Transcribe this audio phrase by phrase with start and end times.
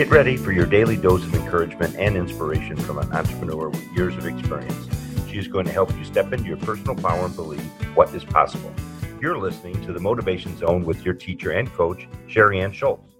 [0.00, 4.16] Get ready for your daily dose of encouragement and inspiration from an entrepreneur with years
[4.16, 4.88] of experience.
[5.28, 7.60] She is going to help you step into your personal power and believe
[7.94, 8.72] what is possible.
[9.20, 13.12] You're listening to the Motivation Zone with your teacher and coach, Sherry Ann Schultz.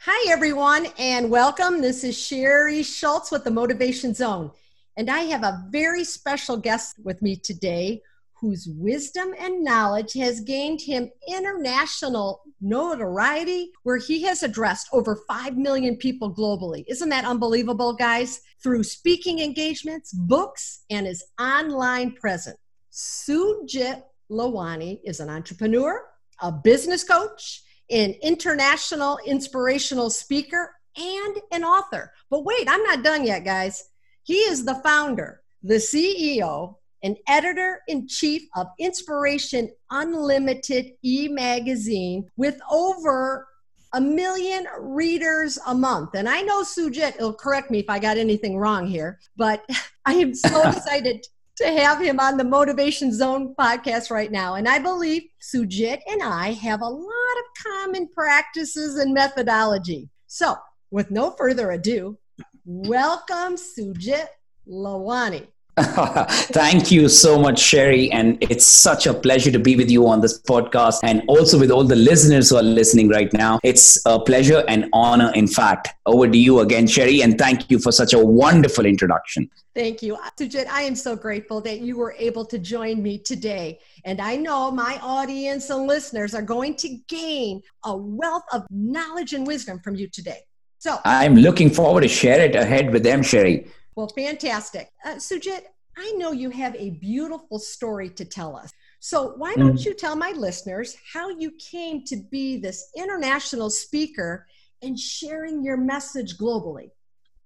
[0.00, 1.80] Hi, everyone, and welcome.
[1.80, 4.50] This is Sherry Schultz with the Motivation Zone.
[4.96, 8.02] And I have a very special guest with me today
[8.40, 15.56] whose wisdom and knowledge has gained him international notoriety, where he has addressed over 5
[15.56, 16.84] million people globally.
[16.88, 18.40] Isn't that unbelievable, guys?
[18.62, 22.58] Through speaking engagements, books, and his online presence.
[22.92, 26.04] Sujit Lalwani is an entrepreneur,
[26.42, 32.12] a business coach, an international inspirational speaker, and an author.
[32.30, 33.84] But wait, I'm not done yet, guys.
[34.24, 42.28] He is the founder, the CEO, and editor in chief of Inspiration Unlimited e magazine
[42.36, 43.46] with over
[43.94, 46.10] a million readers a month.
[46.14, 49.64] And I know Sujit will correct me if I got anything wrong here, but
[50.04, 54.54] I am so excited to have him on the Motivation Zone podcast right now.
[54.54, 60.08] And I believe Sujit and I have a lot of common practices and methodology.
[60.28, 60.56] So,
[60.90, 62.16] with no further ado,
[62.64, 64.26] welcome Sujit
[64.68, 65.48] Lalwani.
[66.28, 68.10] Thank you so much, Sherry.
[68.10, 71.70] And it's such a pleasure to be with you on this podcast and also with
[71.70, 73.60] all the listeners who are listening right now.
[73.62, 75.88] It's a pleasure and honor, in fact.
[76.06, 77.22] Over to you again, Sherry.
[77.22, 79.48] And thank you for such a wonderful introduction.
[79.74, 80.16] Thank you.
[80.38, 83.78] Sujit, I am so grateful that you were able to join me today.
[84.04, 89.32] And I know my audience and listeners are going to gain a wealth of knowledge
[89.32, 90.40] and wisdom from you today.
[90.78, 93.66] So I'm looking forward to share it ahead with them, Sherry.
[93.98, 94.92] Well, fantastic.
[95.04, 95.62] Uh, Sujit,
[95.96, 98.70] I know you have a beautiful story to tell us.
[99.00, 99.84] So, why don't mm.
[99.84, 104.46] you tell my listeners how you came to be this international speaker
[104.82, 106.90] and sharing your message globally?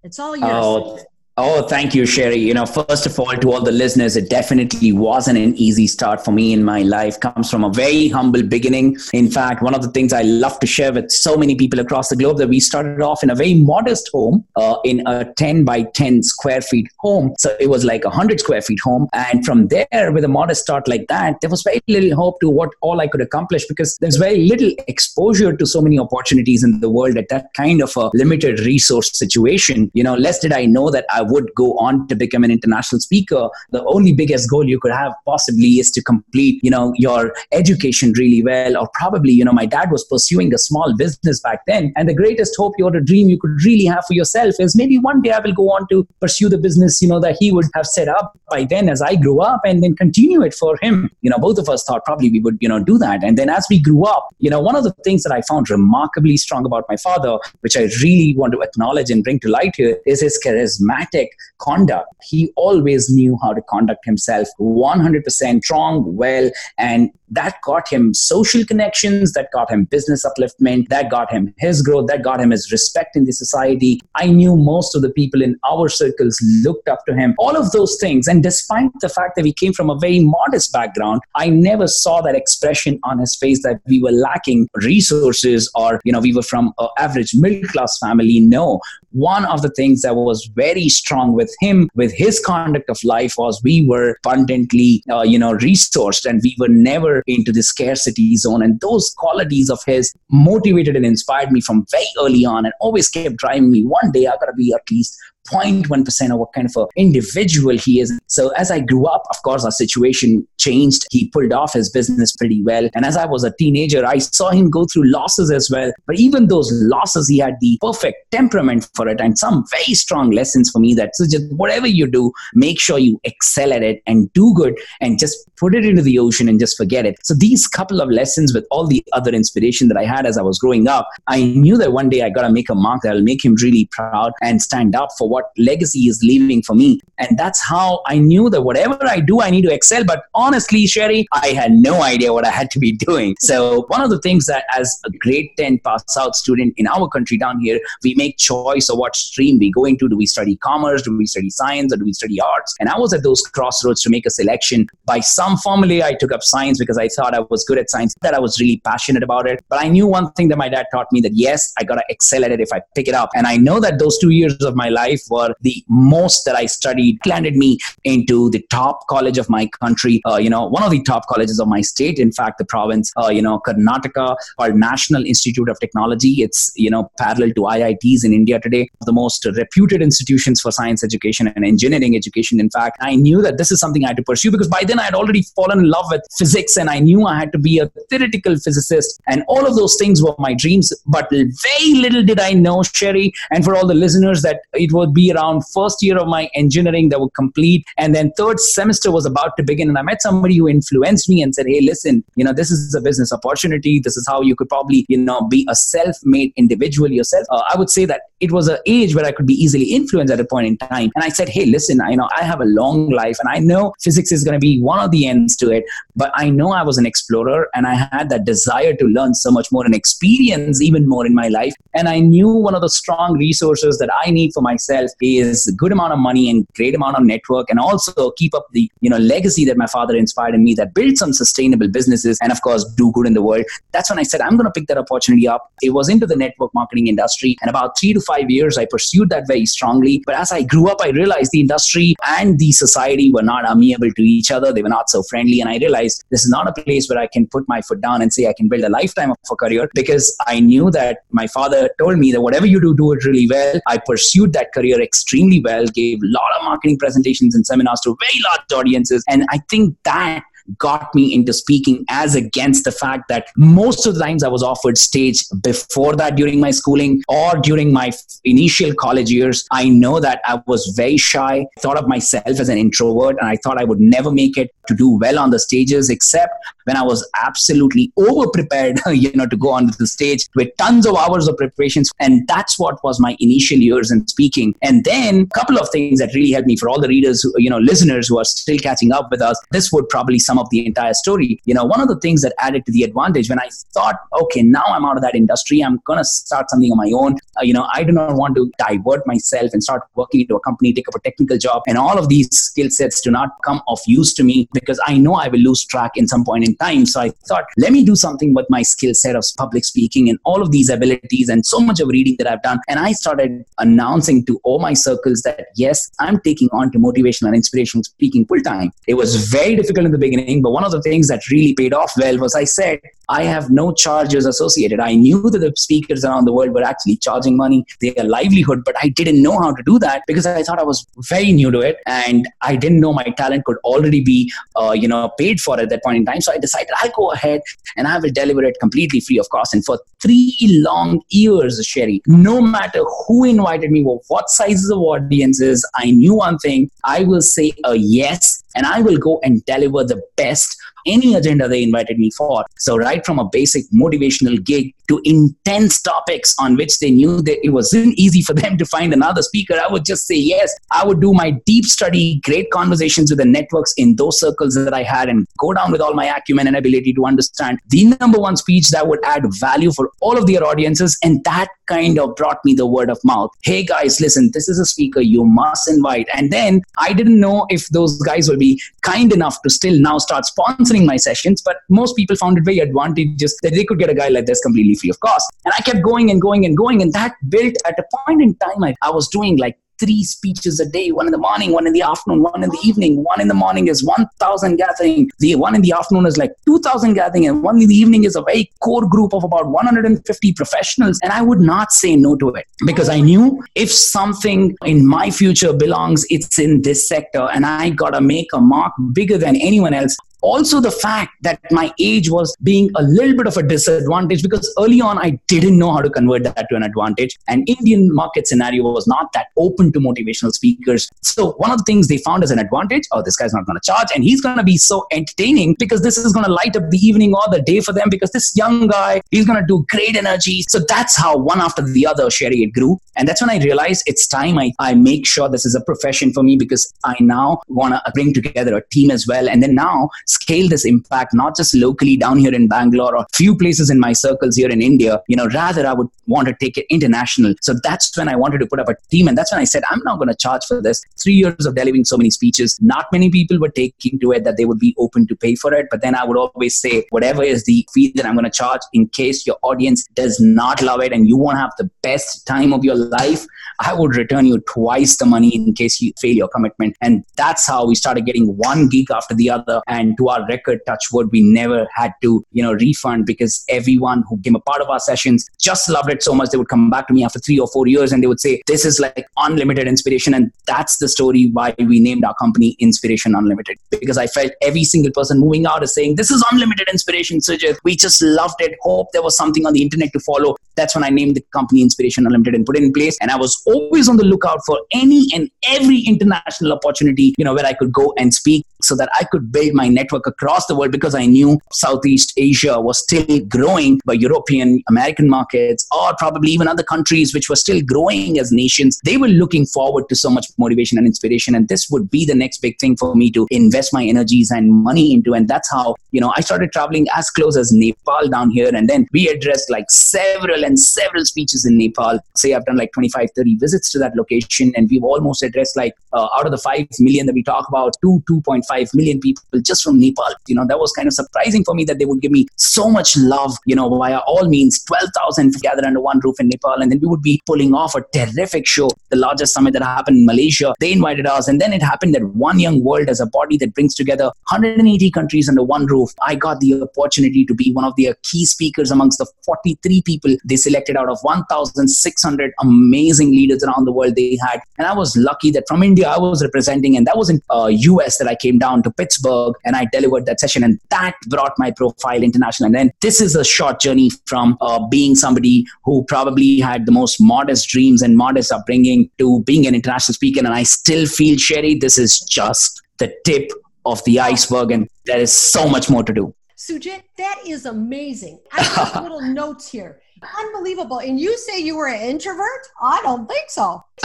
[0.03, 0.53] It's all yours.
[0.53, 0.99] Oh,
[1.39, 2.37] Oh, thank you, Sherry.
[2.37, 6.23] You know, first of all, to all the listeners, it definitely wasn't an easy start
[6.23, 7.19] for me in my life.
[7.21, 8.99] Comes from a very humble beginning.
[9.15, 12.11] In fact, one of the things I love to share with so many people across
[12.11, 15.65] the globe that we started off in a very modest home, uh, in a 10
[15.65, 17.35] by 10 square feet home.
[17.39, 19.09] So it was like a 100 square feet home.
[19.15, 22.51] And from there, with a modest start like that, there was very little hope to
[22.51, 26.81] what all I could accomplish because there's very little exposure to so many opportunities in
[26.81, 29.91] the world at that kind of a limited resource situation.
[29.95, 33.01] You know, less did I know that I would go on to become an international
[33.01, 37.35] speaker, the only biggest goal you could have possibly is to complete, you know, your
[37.53, 38.77] education really well.
[38.77, 41.93] Or probably, you know, my dad was pursuing a small business back then.
[41.97, 44.99] And the greatest hope or a dream you could really have for yourself is maybe
[44.99, 47.67] one day I will go on to pursue the business, you know, that he would
[47.75, 51.11] have set up by then as I grew up and then continue it for him.
[51.21, 53.23] You know, both of us thought probably we would, you know, do that.
[53.23, 55.71] And then as we grew up, you know, one of the things that I found
[55.71, 59.75] remarkably strong about my father, which I really want to acknowledge and bring to light
[59.77, 61.12] here, is his charismatic
[61.59, 62.09] conduct.
[62.23, 68.65] He always knew how to conduct himself 100% strong, well, and that got him social
[68.65, 72.71] connections, that got him business upliftment, that got him his growth, that got him his
[72.71, 74.01] respect in the society.
[74.15, 77.73] I knew most of the people in our circles looked up to him, all of
[77.73, 78.29] those things.
[78.29, 82.21] And despite the fact that we came from a very modest background, I never saw
[82.23, 86.43] that expression on his face that we were lacking resources or, you know, we were
[86.43, 88.41] from an average middle class family.
[88.41, 88.81] No,
[89.13, 93.35] one of the things that was very strong with him, with his conduct of life,
[93.39, 98.37] was we were abundantly, uh, you know, resourced and we were never into the scarcity
[98.37, 98.63] zone.
[98.63, 103.09] And those qualities of his motivated and inspired me from very early on and always
[103.09, 103.85] kept driving me.
[103.85, 105.17] One day I gotta be at least
[105.51, 108.19] 0.1% of what kind of an individual he is.
[108.27, 111.07] So as I grew up, of course, our situation changed.
[111.11, 112.89] He pulled off his business pretty well.
[112.95, 115.93] And as I was a teenager, I saw him go through losses as well.
[116.07, 120.31] But even those losses, he had the perfect temperament for it and some very strong
[120.31, 124.03] lessons for me that so just whatever you do, make sure you excel at it
[124.07, 127.17] and do good and just put it into the ocean and just forget it.
[127.25, 130.43] So these couple of lessons with all the other inspiration that I had as I
[130.43, 133.15] was growing up, I knew that one day I got to make a mark that
[133.15, 137.01] will make him really proud and stand up for what legacy is leaving for me.
[137.19, 140.05] And that's how I knew that whatever I do, I need to excel.
[140.05, 143.35] But honestly, Sherry, I had no idea what I had to be doing.
[143.41, 147.09] So one of the things that as a grade 10 pass out student in our
[147.09, 150.09] country down here, we make choice of what stream we go into.
[150.09, 151.03] Do we study commerce?
[151.03, 151.93] Do we study science?
[151.93, 152.75] Or do we study arts?
[152.81, 154.89] And I was at those crossroads to make a selection.
[155.07, 158.15] By some formula, I took up science because I thought I was good at science,
[158.23, 159.65] that I was really passionate about it.
[159.69, 162.05] But I knew one thing that my dad taught me that yes, I got to
[162.09, 163.31] excel at it if I pick it up.
[163.35, 166.55] And I know that those two years of my life life were the most that
[166.57, 170.83] I studied, landed me into the top college of my country, uh, you know, one
[170.83, 174.37] of the top colleges of my state, in fact, the province, uh, you know, Karnataka,
[174.59, 176.43] called National Institute of Technology.
[176.43, 181.05] It's, you know, parallel to IITs in India today, the most reputed institutions for science
[181.05, 182.61] education and engineering education.
[182.61, 184.99] In fact, I knew that this is something I had to pursue because by then
[184.99, 187.79] I had already fallen in love with physics and I knew I had to be
[187.79, 190.93] a theoretical physicist and all of those things were my dreams.
[191.07, 195.33] But very little did I know, Sherry, and for all the listeners, that it be
[195.33, 199.57] around first year of my engineering that would complete and then third semester was about
[199.57, 202.53] to begin and I met somebody who influenced me and said, hey, listen, you know,
[202.53, 204.01] this is a business opportunity.
[204.01, 207.47] This is how you could probably, you know, be a self-made individual yourself.
[207.51, 210.33] Uh, I would say that it was an age where I could be easily influenced
[210.33, 211.11] at a point in time.
[211.15, 213.95] And I said, hey, listen, I know I have a long life and I know
[214.01, 215.85] physics is going to be one of the ends to it,
[216.17, 219.51] but I know I was an explorer and I had that desire to learn so
[219.51, 221.75] much more and experience even more in my life.
[221.95, 225.73] And I knew one of the strong resources that I need for myself is a
[225.73, 229.09] good amount of money and great amount of network and also keep up the, you
[229.09, 232.61] know, legacy that my father inspired in me that build some sustainable businesses and of
[232.63, 233.65] course do good in the world.
[233.93, 235.73] That's when I said, I'm going to pick that opportunity up.
[235.83, 238.87] It was into the network marketing industry and about three to five five years, I
[238.87, 240.23] pursued that very strongly.
[240.27, 244.11] But as I grew up, I realized the industry and the society were not amiable
[244.11, 244.73] to each other.
[244.73, 245.61] They were not so friendly.
[245.61, 248.23] And I realized this is not a place where I can put my foot down
[248.23, 251.47] and say I can build a lifetime of a career because I knew that my
[251.47, 253.81] father told me that whatever you do, do it really well.
[253.87, 258.17] I pursued that career extremely well, gave a lot of marketing presentations and seminars to
[258.21, 259.25] very large audiences.
[259.29, 260.43] And I think that
[260.79, 264.63] got me into speaking as against the fact that most of the times I was
[264.63, 268.13] offered stage before that during my schooling or during my
[268.45, 269.67] initial college years.
[269.71, 273.57] I know that I was very shy, thought of myself as an introvert, and I
[273.57, 276.53] thought I would never make it to do well on the stages except
[276.85, 281.07] when I was absolutely over prepared, you know, to go on the stage with tons
[281.07, 282.11] of hours of preparations.
[282.21, 284.75] And that's what was my initial years in speaking.
[284.83, 287.53] And then a couple of things that really helped me for all the readers, who,
[287.57, 290.69] you know, listeners who are still catching up with us, this would probably sum up
[290.71, 291.61] the entire story.
[291.65, 294.63] You know, one of the things that added to the advantage when I thought, okay,
[294.63, 297.37] now I'm out of that industry, I'm going to start something on my own.
[297.59, 300.61] Uh, you know, I do not want to divert myself and start working into a
[300.61, 301.83] company, take up a technical job.
[301.87, 305.19] And all of these skill sets do not come of use to me because I
[305.19, 307.07] know I will lose track in some point in time.
[307.07, 310.39] So I thought, let me do something with my skill set of public speaking and
[310.45, 312.81] all of these abilities and so much of reading that I've done.
[312.89, 317.49] And I started announcing to all my circles that, yes, I'm taking on to motivational
[317.49, 318.93] and inspirational speaking full time.
[319.07, 321.93] It was very difficult in the beginning, but one of the things that really paid
[321.93, 325.01] off well was I said, I have no charges associated.
[325.01, 328.95] I knew that the speakers around the world were actually charging money, their livelihood, but
[329.03, 331.81] I didn't know how to do that because I thought I was very new to
[331.81, 335.81] it and I didn't know my talent could already be, uh, you know, paid for
[335.81, 336.41] at that point in time.
[336.41, 337.61] So I decided I'll go ahead
[337.97, 339.75] and I will deliver it completely free of cost.
[339.75, 340.57] And for three
[340.87, 346.59] long years, Sherry, no matter who invited me, what sizes of audiences, I knew one
[346.59, 351.35] thing: I will say a yes, and I will go and deliver the best any
[351.35, 352.65] agenda they invited me for.
[352.79, 357.65] So, right from a basic motivational gig to intense topics on which they knew that
[357.65, 360.75] it wasn't easy for them to find another speaker, I would just say yes.
[360.91, 364.95] I would do my deep study, great conversations with the networks in those circles that
[364.95, 368.39] I had, and go down with all my acumen and ability to understand the number
[368.39, 371.19] one speech that would add value for all of their audiences.
[371.23, 373.51] And that kind of brought me the word of mouth.
[373.63, 376.27] Hey guys, listen, this is a speaker you must invite.
[376.35, 380.19] And then I didn't know if those guys will be kind enough to still now
[380.19, 384.11] start sponsoring my sessions, but most people found it very advantageous that they could get
[384.11, 385.51] a guy like this completely free of cost.
[385.65, 388.55] And I kept going and going and going, and that built at a point in
[388.57, 391.87] time I, I was doing like three speeches a day one in the morning one
[391.87, 395.55] in the afternoon one in the evening one in the morning is 1000 gathering the
[395.55, 398.43] one in the afternoon is like 2000 gathering and one in the evening is a
[398.43, 402.67] very core group of about 150 professionals and i would not say no to it
[402.85, 407.91] because i knew if something in my future belongs it's in this sector and i
[407.91, 412.31] got to make a mark bigger than anyone else also the fact that my age
[412.31, 416.03] was being a little bit of a disadvantage because early on I didn't know how
[416.03, 417.39] to convert that to an advantage.
[417.49, 421.09] And Indian market scenario was not that open to motivational speakers.
[421.23, 423.79] So one of the things they found as an advantage, oh, this guy's not going
[423.81, 426.77] to charge and he's going to be so entertaining because this is going to light
[426.77, 429.67] up the evening or the day for them because this young guy, he's going to
[429.67, 430.63] do great energy.
[430.69, 432.99] So that's how one after the other, Sherry, it grew.
[433.17, 436.33] And that's when I realized it's time I, I make sure this is a profession
[436.33, 439.49] for me because I now want to bring together a team as well.
[439.49, 443.57] And then now scale this impact, not just locally down here in Bangalore or few
[443.57, 445.21] places in my circles here in India.
[445.29, 447.55] You know, rather I would want to take it international.
[447.61, 449.29] So that's when I wanted to put up a team.
[449.29, 451.03] And that's when I said, I'm not going to charge for this.
[451.23, 454.57] Three years of delivering so many speeches, not many people were taking to it that
[454.57, 455.89] they would be open to pay for it.
[455.91, 458.81] But then I would always say, whatever is the fee that I'm going to charge
[458.93, 462.73] in case your audience does not love it and you won't have the best time
[462.73, 463.47] of your life,
[463.81, 466.97] I would return you twice the money in case you fail your commitment.
[467.01, 469.83] And that's how we started getting one gig after the other.
[469.87, 474.25] And to our record, touch wood, we never had to, you know, refund because everyone
[474.29, 476.91] who became a part of our sessions just loved it so much they would come
[476.91, 479.27] back to me after three or four years and they would say, This is like
[479.37, 480.35] unlimited inspiration.
[480.35, 483.79] And that's the story why we named our company Inspiration Unlimited.
[483.91, 487.79] Because I felt every single person moving out is saying, This is unlimited inspiration, Sujit.
[487.85, 488.77] We just loved it.
[488.83, 490.57] Hope there was something on the internet to follow.
[490.77, 493.17] That's when I named the company Inspiration Unlimited and put it in place.
[493.21, 497.55] And I was always on the lookout for any and every international opportunity, you know,
[497.55, 500.77] where I could go and speak so that I could build my network across the
[500.77, 506.51] world because I knew Southeast Asia was still growing, but European, American markets, or probably
[506.51, 510.31] even other countries which were still growing as nations, they were looking forward to so
[510.31, 511.55] much motivation and inspiration.
[511.55, 514.73] And this would be the next big thing for me to invest my energies and
[514.73, 515.35] money into.
[515.35, 518.71] And that's how, you know, I started traveling as close as Nepal down here.
[518.75, 522.19] And then we addressed like several and several speeches in Nepal.
[522.37, 524.73] Say I've done like 25, 30 visits to that location.
[524.77, 527.97] And we've almost addressed like uh, out of the 5 million that we talk about,
[528.03, 530.35] 2, 2.5 million people just from Nepal.
[530.47, 532.91] You know, that was kind of surprising for me that they would give me so
[532.91, 536.81] much love, you know, via all means, 12,000 gathered under one roof in Nepal.
[536.81, 540.19] And then we would be pulling off a terrific show, the largest summit that happened
[540.19, 540.75] in Malaysia.
[540.81, 541.49] They invited us.
[541.49, 545.11] And then it happened that One Young World as a body that brings together 180
[545.11, 546.11] countries under one roof.
[546.27, 550.37] I got the opportunity to be one of their key speakers amongst the 43 people
[550.45, 554.61] they selected out of 1,600 amazing leaders around the world they had.
[554.79, 557.67] And I was lucky that from India, I was representing, and that was in uh,
[557.67, 560.65] US that I came down to Pittsburgh and I delivered that session.
[560.65, 562.67] And that brought my profile international.
[562.67, 566.93] And then this is a short journey from uh, being somebody who probably had the
[566.93, 570.41] most modest dreams and modest upbringing to being an international speaker.
[570.41, 573.51] And I still feel, Sherry, this is just the tip
[573.85, 576.35] of the iceberg, and there is so much more to do.
[576.57, 578.39] Sujit, that is amazing.
[578.53, 580.01] I have little notes here.
[580.39, 580.99] Unbelievable.
[580.99, 582.69] And you say you were an introvert?
[582.81, 583.85] I don't think so.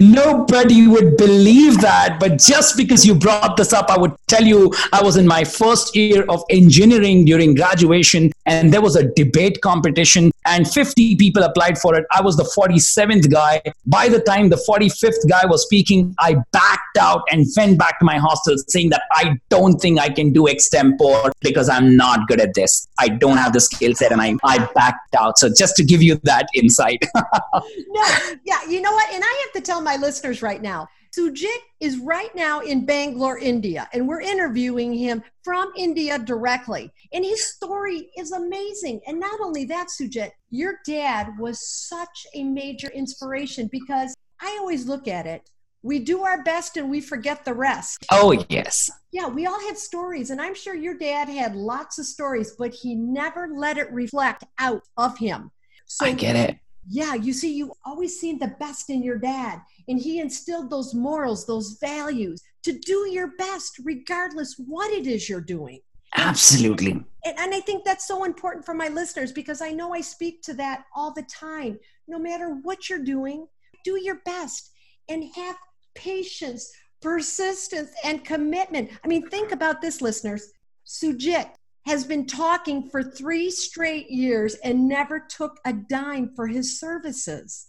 [0.00, 2.18] Nobody would believe that.
[2.20, 5.44] But just because you brought this up, I would tell you I was in my
[5.44, 11.42] first year of engineering during graduation, and there was a debate competition, and 50 people
[11.42, 12.06] applied for it.
[12.10, 13.62] I was the 47th guy.
[13.86, 18.04] By the time the 45th guy was speaking, I backed out and went back to
[18.04, 22.40] my hostel saying that I don't think I can do extempore because I'm not good
[22.40, 22.88] at this.
[22.98, 25.38] I don't have the skill set, and I, I backed out.
[25.38, 27.04] So just to give you that insight.
[27.14, 28.04] no,
[28.44, 29.12] yeah, you know what?
[29.12, 33.38] And I have to tell my listeners right now Sujit is right now in Bangalore,
[33.38, 36.92] India, and we're interviewing him from India directly.
[37.12, 39.00] And his story is amazing.
[39.06, 44.86] And not only that, Sujit, your dad was such a major inspiration because I always
[44.86, 45.50] look at it.
[45.82, 48.04] We do our best and we forget the rest.
[48.10, 48.90] Oh, yes.
[49.12, 50.30] Yeah, we all have stories.
[50.30, 54.44] And I'm sure your dad had lots of stories, but he never let it reflect
[54.58, 55.52] out of him.
[55.86, 56.58] So I get it
[56.88, 60.94] yeah, you see, you always seen the best in your dad, and he instilled those
[60.94, 65.80] morals, those values to do your best, regardless what it is you're doing.
[66.16, 66.92] Absolutely.
[66.92, 70.42] And, and I think that's so important for my listeners because I know I speak
[70.42, 71.78] to that all the time.
[72.06, 73.46] No matter what you're doing,
[73.84, 74.70] do your best
[75.10, 75.56] and have
[75.94, 78.90] patience, persistence, and commitment.
[79.04, 80.50] I mean, think about this, listeners.
[80.86, 81.50] Sujit
[81.86, 87.68] has been talking for three straight years and never took a dime for his services.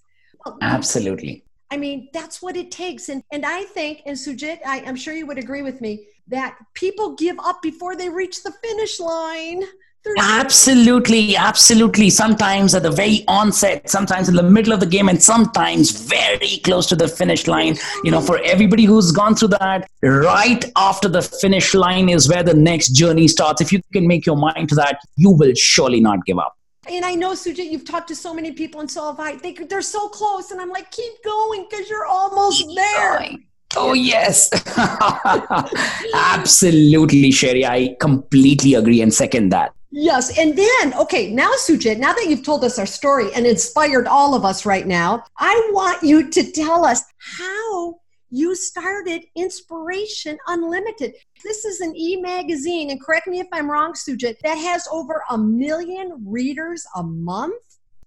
[0.62, 1.44] Absolutely.
[1.72, 3.10] I mean, that's what it takes.
[3.10, 6.58] And, and I think, and Sujit, I, I'm sure you would agree with me, that
[6.74, 9.63] people give up before they reach the finish line.
[10.18, 12.10] Absolutely, absolutely.
[12.10, 16.58] Sometimes at the very onset, sometimes in the middle of the game, and sometimes very
[16.63, 17.75] close to the finish line.
[18.03, 22.44] You know, for everybody who's gone through that, right after the finish line is where
[22.44, 23.62] the next journey starts.
[23.62, 26.56] If you can make your mind to that, you will surely not give up.
[26.89, 29.36] And I know, Sujit, you've talked to so many people, and so have I.
[29.36, 33.20] They, they're so close, and I'm like, keep going because you're almost keep there.
[33.20, 33.46] Going.
[33.75, 34.50] Oh, yes.
[36.15, 37.65] Absolutely, Sherry.
[37.65, 39.74] I completely agree and second that.
[39.91, 40.38] Yes.
[40.38, 44.36] And then, okay, now, Sujit, now that you've told us our story and inspired all
[44.36, 51.15] of us right now, I want you to tell us how you started Inspiration Unlimited.
[51.43, 55.24] This is an e magazine, and correct me if I'm wrong, Sujit, that has over
[55.31, 57.55] a million readers a month.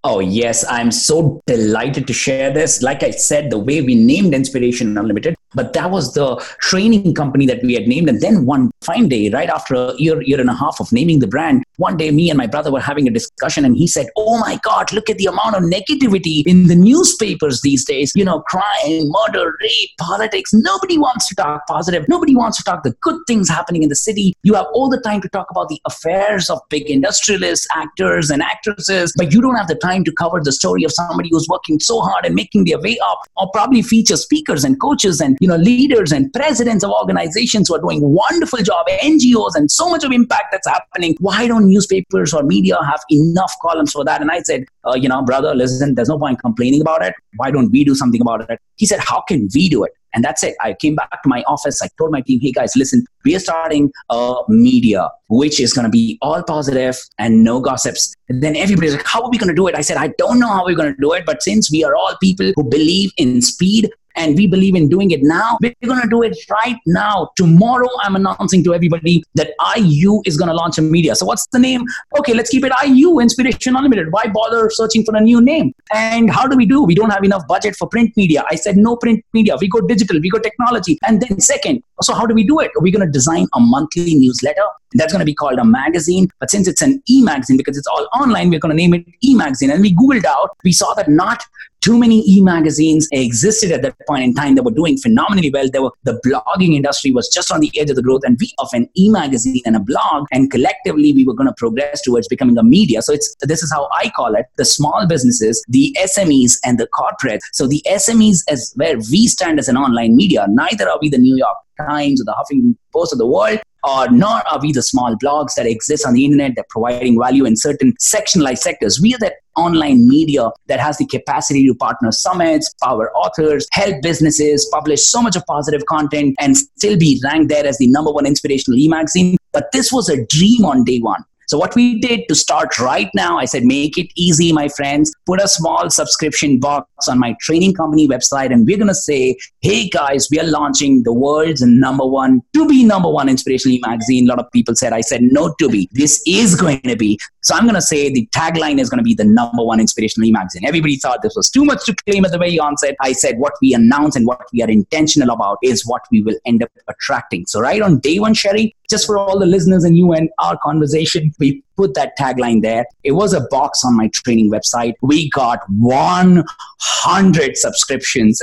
[0.04, 0.64] Oh, yes.
[0.68, 2.82] I'm so delighted to share this.
[2.82, 7.46] Like I said, the way we named Inspiration Unlimited, but that was the training company
[7.46, 8.08] that we had named.
[8.08, 11.18] And then one fine day, right after a year, year and a half of naming
[11.18, 14.06] the brand, one day me and my brother were having a discussion and he said,
[14.16, 18.12] Oh my God, look at the amount of negativity in the newspapers these days.
[18.14, 20.52] You know, crime, murder, rape, politics.
[20.52, 22.06] Nobody wants to talk positive.
[22.08, 24.34] Nobody wants to talk the good things happening in the city.
[24.42, 28.42] You have all the time to talk about the affairs of big industrialists, actors, and
[28.42, 31.80] actresses, but you don't have the time to cover the story of somebody who's working
[31.80, 35.48] so hard and making their way up, or probably feature speakers and coaches and you
[35.48, 40.04] know leaders and presidents of organizations who are doing wonderful job, NGOs, and so much
[40.04, 41.16] of impact that's happening.
[41.18, 44.20] Why don't newspapers or media have enough columns for that?
[44.20, 47.14] And I said, uh, you know, brother, listen, there's no point complaining about it.
[47.38, 48.60] Why don't we do something about it?
[48.76, 49.90] He said, how can we do it?
[50.14, 50.54] And that's it.
[50.60, 51.80] I came back to my office.
[51.82, 55.86] I told my team, hey guys, listen, we are starting a media, which is going
[55.86, 58.14] to be all positive and no gossips.
[58.28, 59.74] And then everybody's like, how are we going to do it?
[59.74, 61.96] I said, I don't know how we're going to do it, but since we are
[61.96, 65.58] all people who believe in speed and we believe in doing it now.
[65.60, 67.30] We're going to do it right now.
[67.36, 71.14] Tomorrow, I'm announcing to everybody that IU is going to launch a media.
[71.14, 71.84] So, what's the name?
[72.18, 74.12] Okay, let's keep it IU Inspiration Unlimited.
[74.12, 75.74] Why bother searching for a new name?
[75.92, 76.82] And how do we do?
[76.82, 78.44] We don't have enough budget for print media.
[78.50, 79.56] I said, no print media.
[79.60, 80.98] We go digital, we go technology.
[81.06, 82.70] And then, second, so how do we do it?
[82.76, 84.66] Are we going to design a monthly newsletter?
[84.94, 86.28] That's going to be called a magazine.
[86.38, 89.06] But since it's an e magazine, because it's all online, we're going to name it
[89.22, 89.70] e magazine.
[89.70, 91.42] And we Googled out, we saw that not
[91.82, 95.68] too many e-magazines existed at that point in time that were doing phenomenally well.
[95.70, 98.52] There were the blogging industry was just on the edge of the growth, and we
[98.58, 102.56] of an e-magazine and a blog, and collectively we were going to progress towards becoming
[102.56, 103.02] a media.
[103.02, 106.86] So it's this is how I call it: the small businesses, the SMEs, and the
[106.86, 107.40] corporate.
[107.52, 110.46] So the SMEs is where we stand as an online media.
[110.48, 114.10] Neither are we the New York Times or the Huffington Post of the world or
[114.10, 117.44] nor are we the small blogs that exist on the internet that are providing value
[117.44, 119.00] in certain sectionalized sectors.
[119.00, 124.00] We are that online media that has the capacity to partner summits, power authors, help
[124.02, 128.12] businesses, publish so much of positive content, and still be ranked there as the number
[128.12, 129.36] one inspirational e-magazine.
[129.52, 131.24] But this was a dream on day one.
[131.48, 135.12] So, what we did to start right now, I said, make it easy, my friends.
[135.26, 139.36] Put a small subscription box on my training company website, and we're going to say,
[139.60, 144.26] hey, guys, we are launching the world's number one, to be number one inspirational magazine.
[144.26, 145.88] A lot of people said, I said, no, to be.
[145.92, 147.18] This is going to be.
[147.42, 150.30] So, I'm going to say the tagline is going to be the number one inspirational
[150.30, 150.64] magazine.
[150.64, 152.96] Everybody thought this was too much to claim at the very onset.
[153.00, 156.36] I said, what we announce and what we are intentional about is what we will
[156.46, 157.46] end up attracting.
[157.46, 160.56] So, right on day one, Sherry, just for all the listeners and you and our
[160.62, 162.86] conversation, we put that tagline there.
[163.04, 164.94] It was a box on my training website.
[165.00, 168.40] We got 100 subscriptions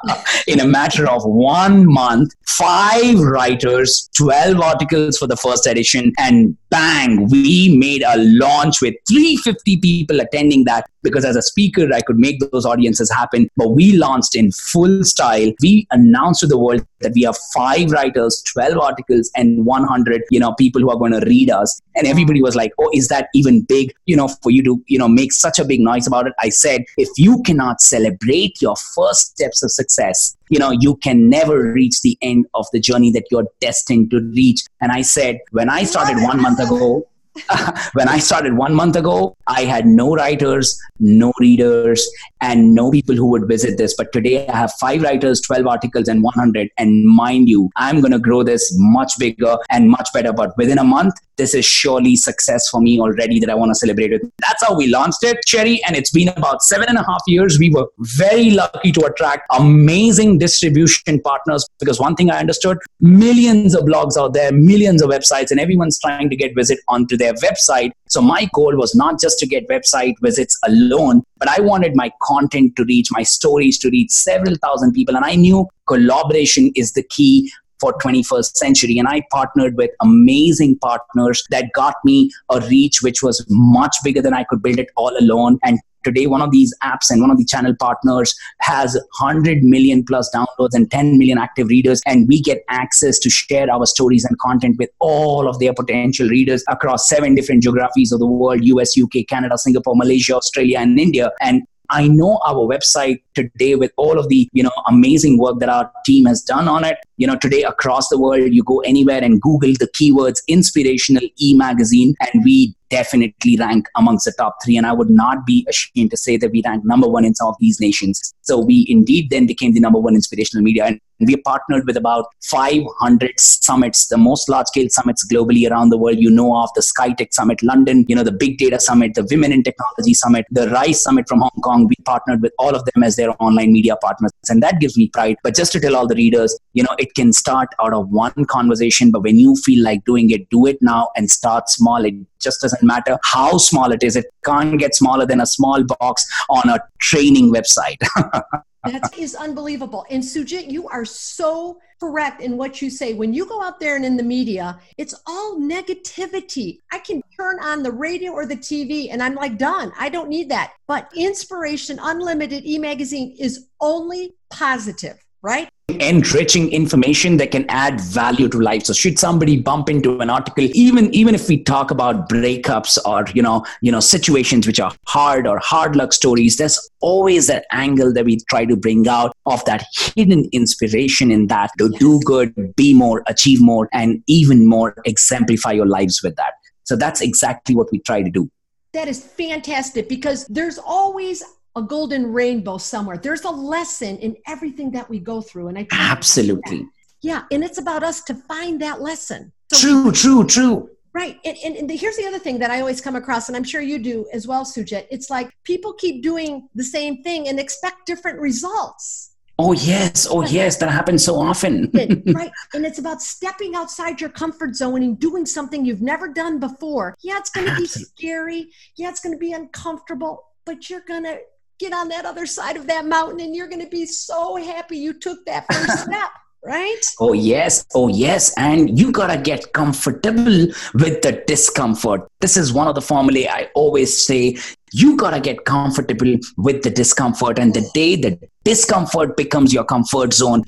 [0.46, 6.56] in a matter of one month, five writers, 12 articles for the first edition, and
[6.72, 12.00] bang, we made a launch with 350 people attending that because as a speaker, I
[12.00, 13.48] could make those audiences happen.
[13.56, 15.52] But we launched in full style.
[15.60, 20.40] We announced to the world that we have five writers, 12 articles, and 100, you
[20.40, 21.80] know, people who are going to read us.
[21.94, 24.98] And everybody was like, oh, is that even big, you know, for you to, you
[24.98, 26.34] know, make such a big noise about it?
[26.40, 31.28] I said, if you cannot celebrate your first steps of success, you know, you can
[31.28, 34.62] never reach the end of the journey that you're destined to reach.
[34.80, 37.06] And I said, when I started one month ago,
[37.94, 42.06] when I started one month ago, I had no writers, no readers,
[42.40, 43.94] and no people who would visit this.
[43.96, 46.68] But today I have five writers, 12 articles, and 100.
[46.78, 50.32] And mind you, I'm going to grow this much bigger and much better.
[50.32, 53.74] But within a month, this is surely success for me already that I want to
[53.74, 54.22] celebrate it.
[54.46, 55.82] That's how we launched it, Sherry.
[55.86, 57.58] And it's been about seven and a half years.
[57.58, 63.74] We were very lucky to attract amazing distribution partners because one thing I understood millions
[63.74, 67.34] of blogs out there, millions of websites, and everyone's trying to get visit onto their
[67.34, 67.92] website.
[68.08, 72.12] So my goal was not just to get website visits alone, but I wanted my
[72.22, 75.16] content to reach, my stories to reach several thousand people.
[75.16, 77.50] And I knew collaboration is the key
[77.82, 78.98] for 21st century.
[78.98, 82.18] And i partnered with amazing partners that got me
[82.50, 83.44] a reach which was
[83.78, 85.58] much bigger than i could build it all alone.
[85.64, 90.04] And today one of these apps and one of the channel partners has 100 million
[90.04, 92.00] plus downloads and 10 million active readers.
[92.06, 96.28] And we get access to share our stories and content with all of their potential
[96.28, 100.98] readers across seven different geographies of the world us uk canada singapore malaysia australia and
[100.98, 101.30] india.
[101.40, 105.68] And I know our website today with all of the, you know, amazing work that
[105.68, 109.22] our team has done on it You know, today across the world, you go anywhere
[109.22, 114.76] and Google the keywords inspirational e magazine, and we definitely rank amongst the top three.
[114.76, 117.48] And I would not be ashamed to say that we rank number one in some
[117.48, 118.34] of these nations.
[118.42, 120.84] So we indeed then became the number one inspirational media.
[120.84, 125.96] And we partnered with about 500 summits, the most large scale summits globally around the
[125.96, 126.18] world.
[126.18, 129.52] You know of the SkyTech Summit London, you know, the Big Data Summit, the Women
[129.52, 131.86] in Technology Summit, the RISE Summit from Hong Kong.
[131.88, 134.32] We partnered with all of them as their online media partners.
[134.50, 135.36] And that gives me pride.
[135.42, 138.44] But just to tell all the readers, you know, it can start out of one
[138.46, 142.04] conversation, but when you feel like doing it, do it now and start small.
[142.04, 144.16] It just doesn't matter how small it is.
[144.16, 147.98] It can't get smaller than a small box on a training website.
[148.84, 150.04] that is unbelievable.
[150.10, 153.14] And Sujit, you are so correct in what you say.
[153.14, 156.78] When you go out there and in the media, it's all negativity.
[156.90, 159.92] I can turn on the radio or the TV and I'm like, done.
[159.98, 160.72] I don't need that.
[160.88, 165.68] But Inspiration Unlimited e magazine is only positive, right?
[165.88, 168.84] Enriching information that can add value to life.
[168.84, 173.24] So should somebody bump into an article even even if we talk about breakups or
[173.34, 177.66] you know you know situations which are hard or hard luck stories there's always that
[177.72, 182.20] angle that we try to bring out of that hidden inspiration in that to do
[182.24, 186.54] good be more achieve more and even more exemplify your lives with that.
[186.84, 188.50] So that's exactly what we try to do.
[188.92, 191.42] That is fantastic because there's always
[191.74, 193.16] a golden rainbow somewhere.
[193.16, 195.68] There's a lesson in everything that we go through.
[195.68, 196.86] And I absolutely.
[197.22, 197.44] Yeah.
[197.50, 199.52] And it's about us to find that lesson.
[199.72, 200.90] So true, true, true.
[201.14, 201.38] Right.
[201.44, 203.82] And, and, and, here's the other thing that I always come across, and I'm sure
[203.82, 205.06] you do as well, Sujit.
[205.10, 209.32] It's like people keep doing the same thing and expect different results.
[209.58, 210.26] Oh, yes.
[210.28, 210.78] Oh, yes.
[210.78, 211.90] That happens so often.
[212.34, 212.50] right.
[212.72, 217.14] And it's about stepping outside your comfort zone and doing something you've never done before.
[217.22, 218.70] Yeah, it's going to be scary.
[218.96, 221.38] Yeah, it's going to be uncomfortable, but you're going to
[221.78, 224.98] get on that other side of that mountain and you're going to be so happy
[224.98, 226.30] you took that first step
[226.64, 227.00] right?
[227.18, 227.84] Oh, yes.
[227.94, 228.54] Oh, yes.
[228.56, 232.28] And you got to get comfortable with the discomfort.
[232.40, 234.56] This is one of the formulae I always say.
[234.92, 237.58] You got to get comfortable with the discomfort.
[237.58, 240.62] And the day the discomfort becomes your comfort zone,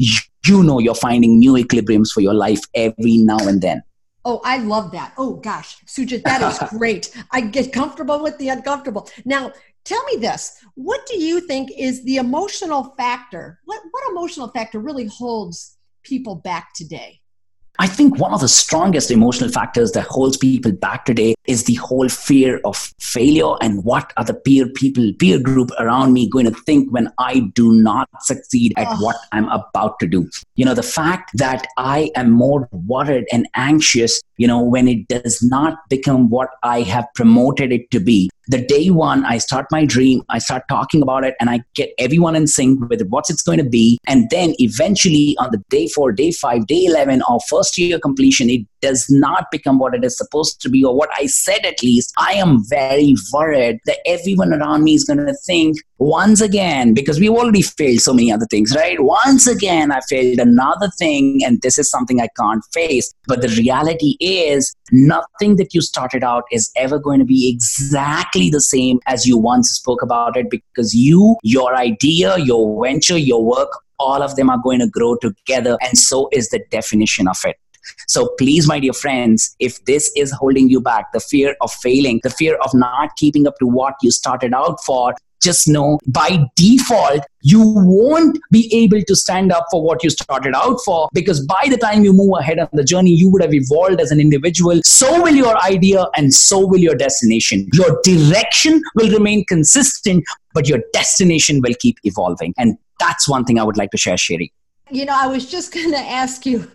[0.46, 3.82] you know you're finding new equilibriums for your life every now and then.
[4.24, 5.12] Oh, I love that.
[5.18, 7.14] Oh gosh, Sujit, that is great.
[7.30, 9.08] I get comfortable with the uncomfortable.
[9.24, 9.52] Now,
[9.84, 10.64] Tell me this.
[10.76, 13.60] What do you think is the emotional factor?
[13.66, 17.20] What, what emotional factor really holds people back today?
[17.80, 21.74] I think one of the strongest emotional factors that holds people back today is the
[21.74, 26.44] whole fear of failure and what are the peer people, peer group around me going
[26.44, 29.04] to think when I do not succeed at oh.
[29.04, 30.30] what I'm about to do.
[30.54, 35.08] You know, the fact that I am more worried and anxious, you know, when it
[35.08, 39.66] does not become what I have promoted it to be the day one i start
[39.70, 43.30] my dream i start talking about it and i get everyone in sync with what
[43.30, 43.98] it's going to be.
[44.06, 48.50] And then eventually on the day four day five day 11 or first year completion
[48.50, 51.82] it does not become what it is supposed to be or what i said at
[51.82, 52.12] least.
[52.18, 57.18] I am very worried that everyone around me is going to think once again because
[57.18, 59.00] we've already failed so many other things right?
[59.00, 63.12] Once again i failed another thing and this is something i can't face.
[63.26, 68.50] But the reality is nothing that you started out is ever going to be exactly
[68.50, 73.42] the same as you once spoke about it because you your idea your venture your
[73.42, 77.38] work all of them are going to grow together and so is the definition of
[77.44, 77.56] it.
[78.08, 82.20] So please, my dear friends, if this is holding you back, the fear of failing,
[82.22, 85.14] the fear of not keeping up to what you started out for,
[85.44, 90.54] just know by default, you won't be able to stand up for what you started
[90.56, 93.54] out for because by the time you move ahead on the journey, you would have
[93.54, 94.80] evolved as an individual.
[94.82, 97.68] So will your idea and so will your destination.
[97.74, 102.54] Your direction will remain consistent, but your destination will keep evolving.
[102.58, 104.52] And that's one thing I would like to share, Sherry.
[104.94, 106.70] You know, I was just going to ask you,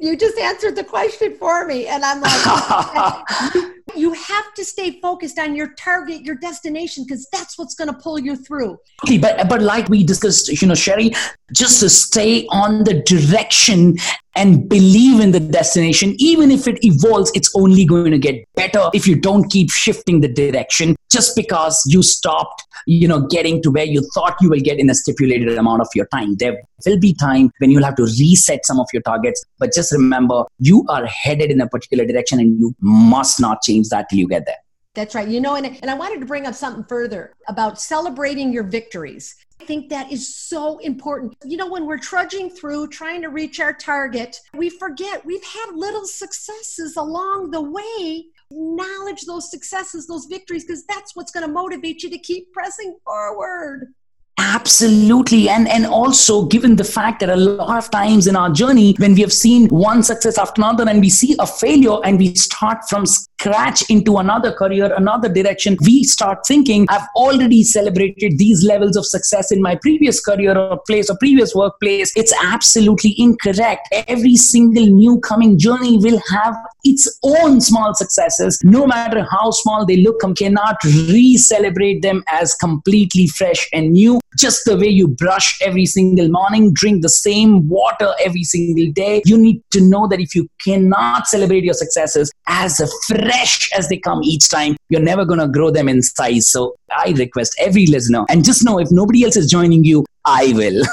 [0.00, 1.86] you just answered the question for me.
[1.86, 3.64] And I'm like,
[3.96, 7.98] you, have to stay focused on your target, your destination, because that's what's going to
[7.98, 8.76] pull you through.
[9.04, 11.12] Okay, but, but like we discussed, you know, Sherry,
[11.52, 13.96] just to stay on the direction
[14.36, 18.88] and believe in the destination, even if it evolves, it's only going to get better
[18.94, 23.70] if you don't keep shifting the direction just because you stopped, you know, getting to
[23.70, 26.36] where you thought you will get in a stipulated amount of your time.
[26.36, 29.92] There will be time when you'll have to reset some of your targets, but just
[29.92, 34.18] remember you are headed in a particular direction and you must not change that till
[34.18, 34.56] you get there.
[34.94, 35.28] That's right.
[35.28, 39.36] You know, and, and I wanted to bring up something further about celebrating your victories.
[39.60, 41.36] I think that is so important.
[41.44, 45.74] You know, when we're trudging through trying to reach our target, we forget we've had
[45.74, 48.24] little successes along the way.
[48.50, 52.96] Acknowledge those successes, those victories, because that's what's going to motivate you to keep pressing
[53.04, 53.94] forward.
[54.38, 55.50] Absolutely.
[55.50, 59.14] And, and also, given the fact that a lot of times in our journey, when
[59.14, 62.78] we have seen one success after another and we see a failure and we start
[62.88, 63.04] from
[63.40, 69.06] scratch into another career, another direction, we start thinking, I've already celebrated these levels of
[69.06, 72.12] success in my previous career or place or previous workplace.
[72.16, 73.88] It's absolutely incorrect.
[74.08, 79.86] Every single new coming journey will have its own small successes, no matter how small
[79.86, 84.20] they look, cannot re celebrate them as completely fresh and new.
[84.38, 89.22] Just the way you brush every single morning, drink the same water every single day.
[89.24, 93.29] You need to know that if you cannot celebrate your successes as a fresh
[93.76, 96.48] as they come each time, you're never going to grow them in size.
[96.48, 100.52] So I request every listener, and just know if nobody else is joining you, I
[100.54, 100.84] will.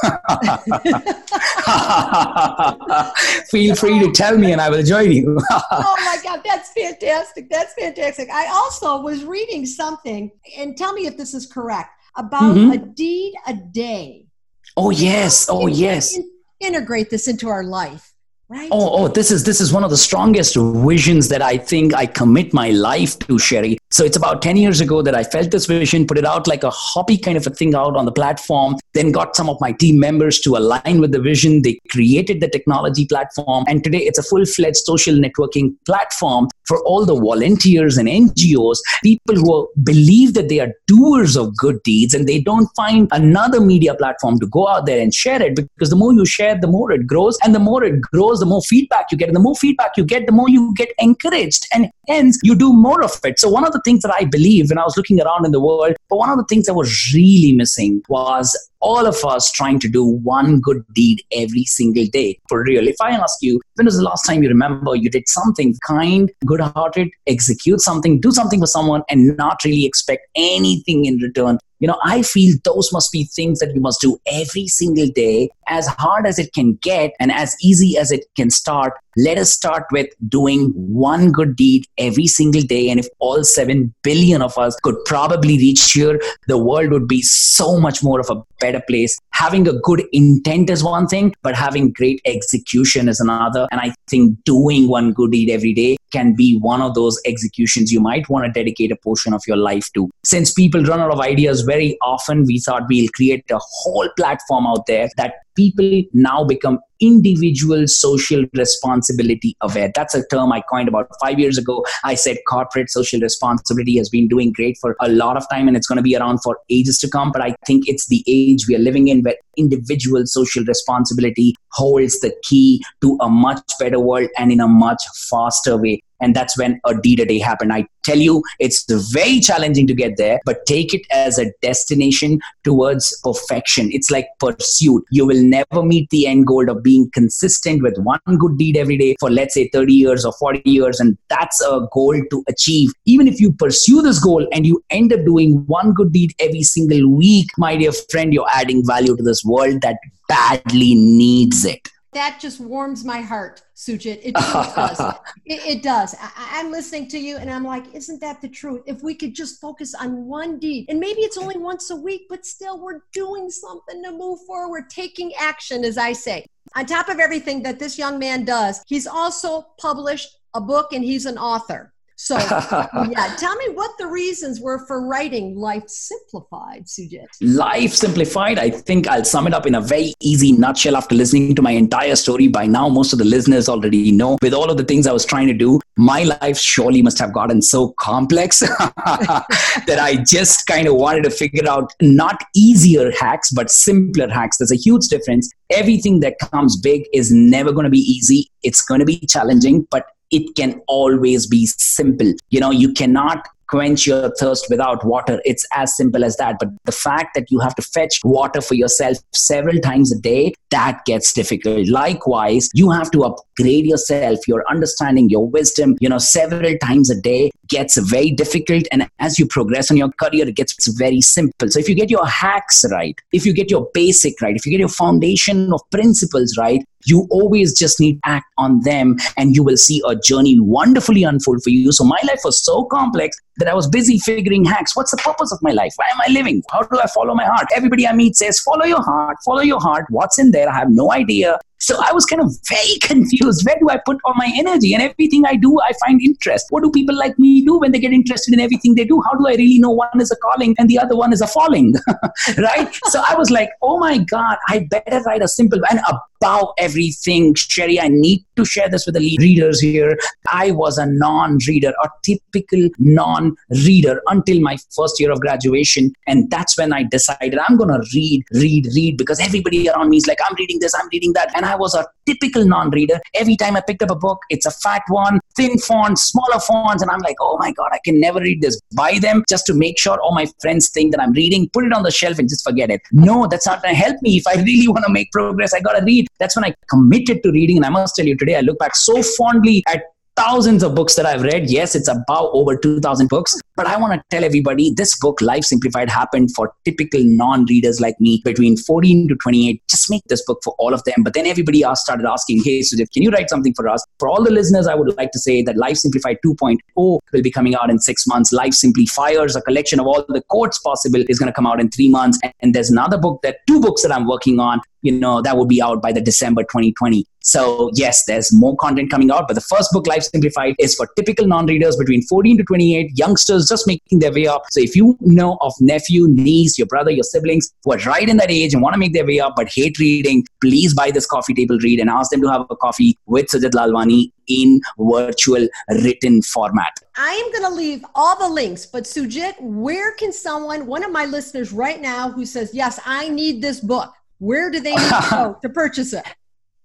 [3.50, 5.38] Feel free to tell me and I will join you.
[5.52, 7.50] oh my God, that's fantastic.
[7.50, 8.30] That's fantastic.
[8.30, 12.72] I also was reading something, and tell me if this is correct, about mm-hmm.
[12.72, 14.28] a deed a day.
[14.76, 15.48] Oh, yes.
[15.50, 16.18] Oh, yes.
[16.60, 18.14] Integrate this into our life.
[18.50, 18.70] Right.
[18.72, 22.06] Oh, oh, this is this is one of the strongest visions that I think I
[22.06, 23.77] commit my life to, Sherry.
[23.98, 26.64] So it's about 10 years ago that I felt this vision, put it out like
[26.64, 29.72] a hobby kind of a thing out on the platform, then got some of my
[29.72, 31.64] team members to align with the vision.
[31.64, 33.66] They created the technology platform.
[33.68, 38.78] And today it's a full fledged social networking platform for all the volunteers and NGOs,
[39.04, 43.62] people who believe that they are doers of good deeds and they don't find another
[43.62, 46.68] media platform to go out there and share it because the more you share, the
[46.68, 47.36] more it grows.
[47.44, 49.30] And the more it grows, the more feedback you get.
[49.30, 51.68] And the more feedback you get, the more you get encouraged.
[51.74, 53.40] And hence you do more of it.
[53.40, 55.62] So one of the things that I believe when I was looking around in the
[55.62, 58.46] world, but one of the things that was really missing was
[58.80, 62.88] all of us trying to do one good deed every single day for real.
[62.88, 66.32] If I ask you, when was the last time you remember you did something kind,
[66.46, 71.58] good hearted, execute something, do something for someone, and not really expect anything in return?
[71.80, 75.50] You know, I feel those must be things that you must do every single day,
[75.68, 78.94] as hard as it can get and as easy as it can start.
[79.20, 82.90] Let us start with doing one good deed every single day.
[82.92, 87.24] And if all 7 billion of us could probably reach here, the world would be
[87.24, 89.18] so much more of a better place.
[89.32, 93.68] Having a good intent is one thing, but having great execution is another.
[93.72, 97.92] And I think doing one good deed every day can be one of those executions
[97.92, 100.10] you might want to dedicate a portion of your life to.
[100.26, 104.68] Since people run out of ideas very often, we thought we'll create a whole platform
[104.68, 109.92] out there that people now become individual social responsibility aware.
[109.94, 111.86] That's a term I coined about five years ago.
[112.04, 115.76] I said corporate social responsibility has been doing great for a lot of time and
[115.76, 117.32] it's going to be around for ages to come.
[117.32, 122.20] But I think it's the age we are living in where individual social responsibility holds
[122.20, 126.58] the key to a much better world and in a much faster way and that's
[126.58, 127.74] when a deed a day happened.
[127.74, 132.40] I tell you it's very challenging to get there but take it as a destination
[132.64, 133.90] towards perfection.
[133.92, 135.04] It's like pursuit.
[135.12, 138.98] You will never meet the end goal of being consistent with one good deed every
[138.98, 142.92] day for let's say 30 years or 40 years and that's a goal to achieve.
[143.06, 146.64] Even if you pursue this goal and you end up doing one good deed every
[146.64, 151.90] single week my dear friend you're adding value to this world that badly needs it
[152.14, 154.20] that just warms my heart, Sujit.
[154.24, 155.00] It does.
[155.46, 156.16] It, it does.
[156.20, 158.82] I, am listening to you and I'm like, isn't that the truth?
[158.86, 162.24] If we could just focus on one deed, and maybe it's only once a week,
[162.30, 166.46] but still we're doing something to move forward, taking action, as I say.
[166.76, 171.04] On top of everything that this young man does, he's also published a book and
[171.04, 171.94] he's an author.
[172.20, 177.28] So, yeah, tell me what the reasons were for writing Life Simplified, Sujit.
[177.42, 181.54] Life Simplified, I think I'll sum it up in a very easy nutshell after listening
[181.56, 182.48] to my entire story.
[182.48, 185.26] By now, most of the listeners already know with all of the things I was
[185.26, 190.88] trying to do, my life surely must have gotten so complex that I just kind
[190.88, 194.58] of wanted to figure out not easier hacks, but simpler hacks.
[194.58, 195.52] There's a huge difference.
[195.70, 198.50] Everything that comes big is never going to be easy.
[198.64, 202.34] It's going to be challenging, but it can always be simple.
[202.50, 205.42] You know, you cannot quench your thirst without water.
[205.46, 206.58] It's as simple as that.
[206.60, 210.54] But the fact that you have to fetch water for yourself several times a day,
[210.70, 211.88] that gets difficult.
[211.88, 217.20] Likewise, you have to upgrade yourself, your understanding, your wisdom, you know, several times a
[217.20, 218.84] day gets very difficult.
[218.92, 221.70] And as you progress in your career, it gets very simple.
[221.70, 224.72] So if you get your hacks right, if you get your basic right, if you
[224.72, 229.56] get your foundation of principles right, you always just need to act on them and
[229.56, 231.92] you will see a journey wonderfully unfold for you.
[231.92, 234.96] So my life was so complex that I was busy figuring hacks.
[234.96, 235.94] What's the purpose of my life?
[235.96, 236.64] Why am I living?
[236.72, 237.68] How do I follow my heart?
[237.76, 240.06] Everybody I meet says, follow your heart, follow your heart.
[240.10, 240.70] What's in there?
[240.70, 241.60] I have no idea.
[241.80, 243.66] So I was kind of very confused.
[243.66, 244.94] Where do I put all my energy?
[244.94, 246.68] And everything I do, I find interest.
[246.70, 249.22] What do people like me do when they get interested in everything they do?
[249.26, 251.48] How do I really know one is a calling and the other one is a
[251.48, 251.94] falling?
[252.58, 252.94] right?
[253.06, 256.00] so I was like, oh my God, I better write a simple and
[256.42, 260.18] above everything, Sherry, I need to share this with the readers here.
[260.52, 266.14] I was a non reader, a typical non reader until my first year of graduation.
[266.28, 270.18] And that's when I decided I'm going to read, read, read because everybody around me
[270.18, 271.56] is like, I'm reading this, I'm reading that.
[271.56, 273.20] And I was a typical non reader.
[273.36, 277.02] Every time I picked up a book, it's a fat one, thin font, smaller fonts.
[277.02, 278.80] And I'm like, oh my God, I can never read this.
[278.96, 281.94] Buy them just to make sure all my friends think that I'm reading, put it
[281.94, 283.02] on the shelf and just forget it.
[283.12, 284.38] No, that's not going to help me.
[284.38, 286.27] If I really want to make progress, I got to read.
[286.40, 287.78] That's when I committed to reading.
[287.78, 290.04] And I must tell you, today I look back so fondly at
[290.36, 291.70] thousands of books that I've read.
[291.70, 293.60] Yes, it's about over 2,000 books.
[293.78, 298.02] But I want to tell everybody this book, Life Simplified, happened for typical non readers
[298.02, 299.84] like me between 14 to 28.
[299.88, 301.22] Just make this book for all of them.
[301.24, 304.04] But then everybody else started asking, hey, Sujit, can you write something for us?
[304.18, 307.52] For all the listeners, I would like to say that Life Simplified 2.0 will be
[307.52, 308.52] coming out in six months.
[308.52, 311.92] Life Simplifiers, a collection of all the quotes possible, is going to come out in
[311.92, 312.40] three months.
[312.62, 315.66] And there's another book, that two books that I'm working on you know that will
[315.66, 319.62] be out by the december 2020 so yes there's more content coming out but the
[319.62, 324.20] first book life simplified is for typical non-readers between 14 to 28 youngsters just making
[324.20, 327.94] their way up so if you know of nephew niece your brother your siblings who
[327.94, 330.46] are right in that age and want to make their way up but hate reading
[330.62, 333.72] please buy this coffee table read and ask them to have a coffee with sujit
[333.72, 336.94] lalwani in virtual written format.
[337.18, 341.12] I am going to leave all the links, but Sujit, where can someone, one of
[341.12, 345.10] my listeners right now who says, Yes, I need this book, where do they need
[345.10, 346.26] to go to purchase it?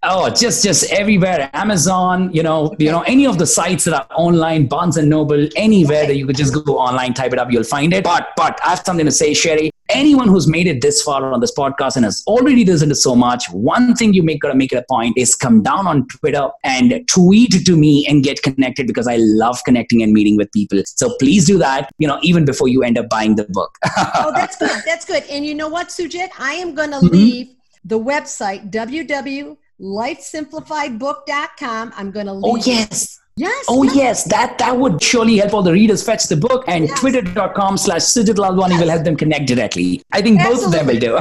[0.04, 1.48] Oh, just just everywhere.
[1.52, 5.48] Amazon, you know, you know, any of the sites that are online, Barnes and Noble,
[5.54, 8.02] anywhere that you could just go online, type it up, you'll find it.
[8.02, 9.70] But but I have something to say, Sherry.
[9.90, 13.14] Anyone who's made it this far on this podcast and has already listened to so
[13.14, 16.48] much, one thing you make gotta make it a point is come down on Twitter
[16.64, 20.82] and tweet to me and get connected because I love connecting and meeting with people.
[20.86, 23.76] So please do that, you know, even before you end up buying the book.
[24.14, 24.82] oh, that's good.
[24.84, 25.24] That's good.
[25.30, 26.30] And you know what, Sujit?
[26.38, 27.14] I am gonna mm-hmm.
[27.14, 31.92] leave the website www lifesimplifiedbook.com.
[31.96, 32.44] I'm going to leave.
[32.44, 33.20] Oh, yes.
[33.36, 33.64] Yes.
[33.66, 33.96] Oh yes.
[33.96, 37.00] yes, that that would surely help all the readers fetch the book, and yes.
[37.00, 38.80] twitter.com slash Sujit Lalwani yes.
[38.80, 40.02] will help them connect directly.
[40.12, 40.64] I think Absolutely.
[40.64, 41.14] both of them will do.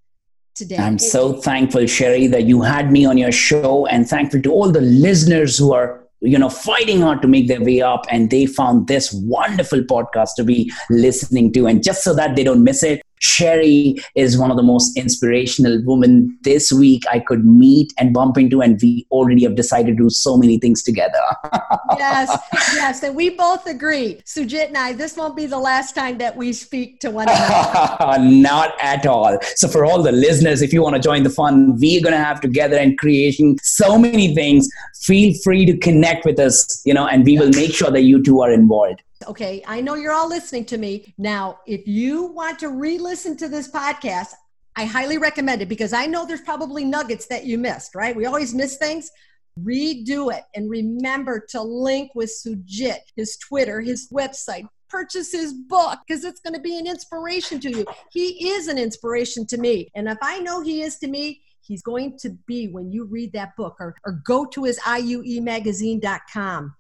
[0.54, 0.78] today.
[0.78, 4.72] I'm so thankful, Sherry, that you had me on your show and thankful to all
[4.72, 8.46] the listeners who are you know fighting hard to make their way up and they
[8.46, 12.82] found this wonderful podcast to be listening to and just so that they don't miss
[12.82, 18.14] it Sherry is one of the most inspirational women this week I could meet and
[18.14, 21.22] bump into, and we already have decided to do so many things together.
[21.98, 22.38] yes,
[22.74, 24.22] yes, and we both agree.
[24.26, 28.20] Sujit and I, this won't be the last time that we speak to one another.
[28.24, 29.40] Not at all.
[29.56, 32.24] So, for all the listeners, if you want to join the fun, we're going to
[32.24, 34.68] have together and creating so many things.
[35.02, 38.22] Feel free to connect with us, you know, and we will make sure that you
[38.22, 39.02] two are involved.
[39.28, 41.14] Okay, I know you're all listening to me.
[41.18, 44.34] Now, if you want to re listen to this podcast,
[44.76, 48.16] I highly recommend it because I know there's probably nuggets that you missed, right?
[48.16, 49.12] We always miss things.
[49.60, 50.44] redo it.
[50.56, 54.68] And remember to link with Sujit, his Twitter, his website.
[54.90, 57.86] Purchase his book because it's going to be an inspiration to you.
[58.12, 59.90] He is an inspiration to me.
[59.96, 63.34] And if I know he is to me, he's going to be when you read
[63.34, 66.76] that book or, or go to his iuemagazine.com.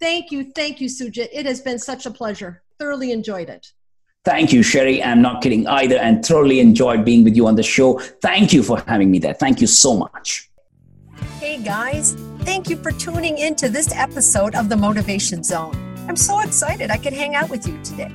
[0.00, 0.50] Thank you.
[0.52, 1.28] Thank you, Sujit.
[1.32, 2.62] It has been such a pleasure.
[2.78, 3.72] Thoroughly enjoyed it.
[4.24, 5.02] Thank you, Sherry.
[5.02, 7.98] I'm not kidding either and thoroughly enjoyed being with you on the show.
[7.98, 9.34] Thank you for having me there.
[9.34, 10.50] Thank you so much.
[11.38, 15.74] Hey guys, thank you for tuning in to this episode of the Motivation Zone.
[16.06, 18.10] I'm so excited I could hang out with you today.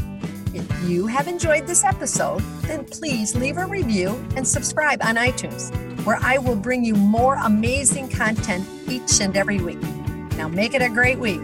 [0.53, 5.71] If you have enjoyed this episode, then please leave a review and subscribe on iTunes,
[6.05, 9.81] where I will bring you more amazing content each and every week.
[10.37, 11.41] Now make it a great week.